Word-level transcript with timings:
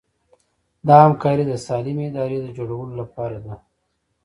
دا 0.87 0.95
همکاري 1.05 1.43
د 1.47 1.53
سالمې 1.67 2.03
ادارې 2.09 2.37
د 2.41 2.47
جوړولو 2.57 2.93
لپاره 3.01 3.37
ده. 3.45 3.53